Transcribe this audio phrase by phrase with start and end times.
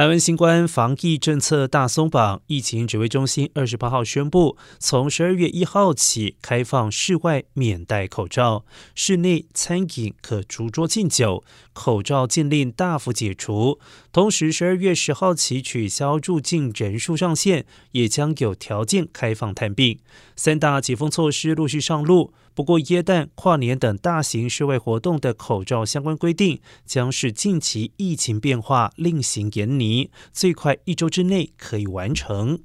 [0.00, 11.44] 台湾新冠防疫政策大松绑，疫情指挥中心二十八号宣布，从十二月一号起开放室外免戴口罩，室内餐饮可逐桌敬酒，
[11.74, 13.78] 口罩禁令大幅解除。
[14.10, 19.98] 同时，十二月十号起取消入境人数上限，也将有条件开放探病。
[20.34, 22.32] 三大解封措施陆续上路。
[22.52, 29.89] 不过，耶诞、跨年等大型室外活动的口罩相关规定，将是近期疫情变化另行研拟，
[30.32, 32.60] 最快一周之内可以完成。